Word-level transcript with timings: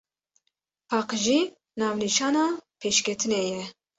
Paqijî 0.89 1.39
navnîşana 1.79 2.45
pêşketinê 2.79 3.41
ye. 3.51 3.63